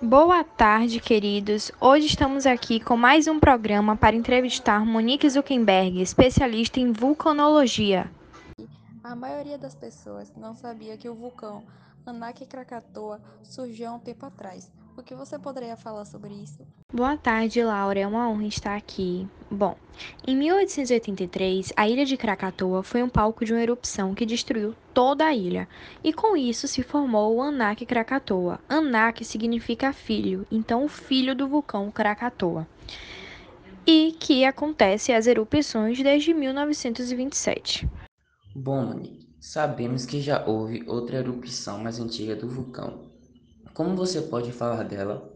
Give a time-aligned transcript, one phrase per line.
[0.00, 1.72] Boa tarde, queridos.
[1.80, 8.08] Hoje estamos aqui com mais um programa para entrevistar Monique Zuckerberg, especialista em vulcanologia.
[9.02, 11.64] A maioria das pessoas não sabia que o vulcão
[12.06, 14.70] Anak Krakatoa surgiu há um tempo atrás.
[14.98, 16.66] O que você poderia falar sobre isso?
[16.92, 18.00] Boa tarde, Laura.
[18.00, 19.28] É uma honra estar aqui.
[19.48, 19.76] Bom,
[20.26, 25.24] em 1883, a ilha de Krakatoa foi um palco de uma erupção que destruiu toda
[25.24, 25.68] a ilha,
[26.02, 28.58] e com isso se formou o Anak Krakatoa.
[28.68, 32.66] Anak significa filho, então o filho do vulcão Krakatoa.
[33.86, 37.88] E que acontece as erupções desde 1927.
[38.52, 39.00] Bom,
[39.38, 43.07] sabemos que já houve outra erupção mais antiga do vulcão,
[43.78, 45.32] como você pode falar dela?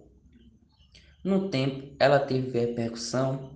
[1.23, 3.51] No tempo, ela teve repercussão?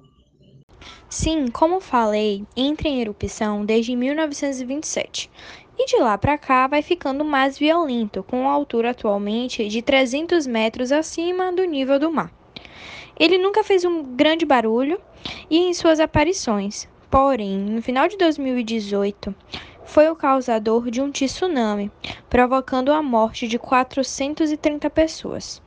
[1.09, 5.29] Sim, como falei, entra em erupção desde 1927.
[5.77, 10.47] E de lá para cá vai ficando mais violento, com uma altura atualmente de 300
[10.47, 12.32] metros acima do nível do mar.
[13.19, 15.01] Ele nunca fez um grande barulho
[15.51, 19.35] e em suas aparições, porém, no final de 2018,
[19.87, 21.90] foi o causador de um tsunami,
[22.29, 25.62] provocando a morte de 430 pessoas.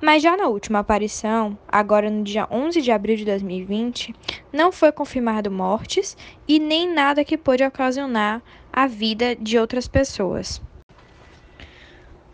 [0.00, 4.14] Mas já na última aparição, agora no dia 11 de abril de 2020,
[4.52, 10.60] não foi confirmado mortes e nem nada que pôde ocasionar a vida de outras pessoas.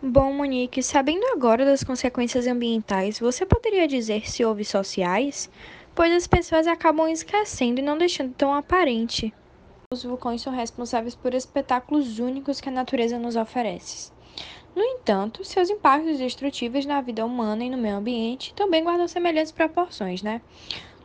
[0.01, 5.49] Bom, Monique, sabendo agora das consequências ambientais, você poderia dizer se houve sociais?
[5.95, 9.33] Pois as pessoas acabam esquecendo e não deixando tão aparente.
[9.93, 14.11] Os vulcões são responsáveis por espetáculos únicos que a natureza nos oferece.
[14.75, 19.51] No entanto, seus impactos destrutíveis na vida humana e no meio ambiente também guardam semelhantes
[19.51, 20.41] proporções, né?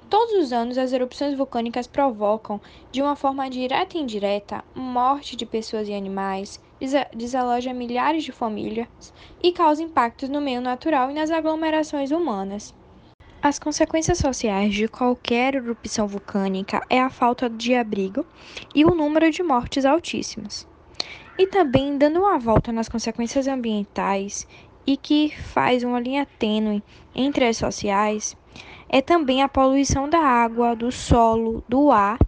[0.08, 2.58] Todos os anos, as erupções vulcânicas provocam,
[2.90, 6.58] de uma forma direta e indireta, morte de pessoas e animais,
[7.14, 8.88] desaloja milhares de famílias
[9.42, 12.74] e causa impactos no meio natural e nas aglomerações humanas.
[13.40, 18.26] As consequências sociais de qualquer erupção vulcânica é a falta de abrigo
[18.74, 20.66] e o número de mortes altíssimas.
[21.38, 24.44] E também dando uma volta nas consequências ambientais
[24.84, 26.82] e que faz uma linha tênue
[27.14, 28.36] entre as sociais,
[28.88, 32.18] é também a poluição da água, do solo, do ar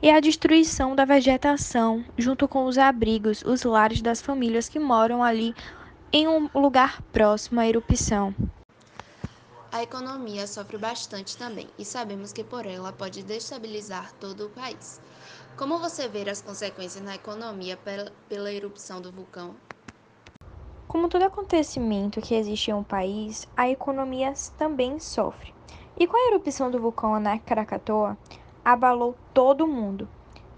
[0.00, 5.20] e a destruição da vegetação, junto com os abrigos, os lares das famílias que moram
[5.20, 5.52] ali
[6.12, 8.32] em um lugar próximo à erupção.
[9.72, 15.00] A economia sofre bastante também e sabemos que por ela pode destabilizar todo o país.
[15.56, 17.76] Como você vê as consequências na economia
[18.28, 19.54] pela, erupção do vulcão?
[20.88, 25.54] Como todo acontecimento que existe em um país, a economia também sofre.
[25.96, 28.18] E com a erupção do vulcão Anak Krakatoa,
[28.64, 30.08] abalou todo o mundo.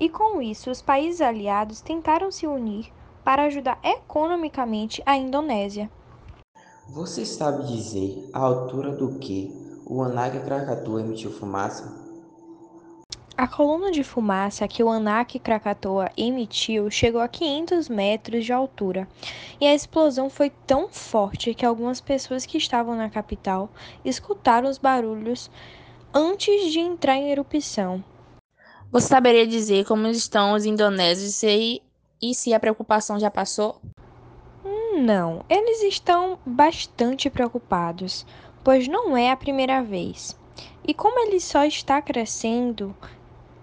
[0.01, 2.91] E com isso, os países aliados tentaram se unir
[3.23, 5.91] para ajudar economicamente a Indonésia.
[6.93, 9.51] Você sabe dizer a altura do que
[9.87, 11.91] o Anak Krakatoa emitiu fumaça?
[13.35, 19.09] A coluna de fumaça que o Anak Krakatoa emitiu chegou a 500 metros de altura,
[19.59, 23.71] e a explosão foi tão forte que algumas pessoas que estavam na capital
[24.05, 25.51] escutaram os barulhos
[26.13, 28.05] antes de entrar em erupção.
[28.91, 31.81] Você saberia dizer como estão os indonésios e,
[32.21, 33.81] e se a preocupação já passou?
[35.03, 38.25] Não, eles estão bastante preocupados,
[38.63, 40.39] pois não é a primeira vez.
[40.87, 42.95] E como ele só está crescendo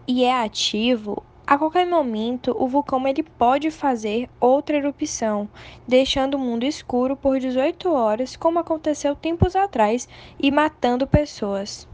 [0.05, 5.47] e é ativo, a qualquer momento o vulcão ele pode fazer outra erupção,
[5.87, 11.87] deixando o mundo escuro por 18 horas, como aconteceu tempos atrás, e matando pessoas.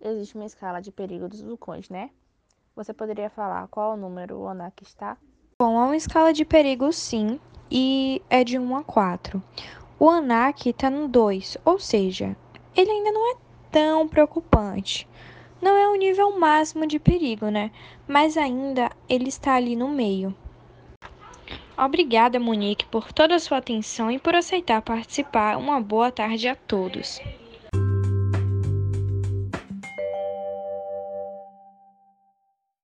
[0.00, 2.10] Existe uma escala de perigo dos vulcões, né?
[2.76, 5.16] Você poderia falar qual o número o ANAC está?
[5.58, 7.40] Bom, há uma escala de perigo sim,
[7.70, 9.42] e é de 1 a 4.
[9.98, 12.36] O ANAC está no 2, ou seja,
[12.76, 13.36] ele ainda não é
[13.70, 15.08] tão preocupante.
[15.60, 17.70] Não é o nível máximo de perigo, né?
[18.06, 20.34] Mas ainda ele está ali no meio.
[21.78, 25.58] Obrigada, Monique, por toda a sua atenção e por aceitar participar.
[25.58, 27.20] Uma boa tarde a todos.